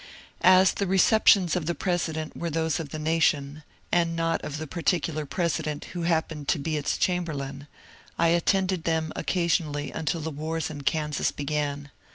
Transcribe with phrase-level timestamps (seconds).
[0.41, 3.61] As the receptions of the President were those of the nation,
[3.91, 7.67] and not of tiie particular President who happened to be its chamberlain,
[8.17, 11.91] I attended them occasionally until the wars in Kansas began.